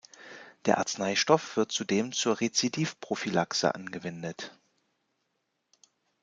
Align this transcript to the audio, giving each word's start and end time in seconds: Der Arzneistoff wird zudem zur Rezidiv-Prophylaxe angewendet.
Der 0.65 0.79
Arzneistoff 0.79 1.57
wird 1.57 1.71
zudem 1.71 2.11
zur 2.11 2.41
Rezidiv-Prophylaxe 2.41 3.75
angewendet. 3.75 4.51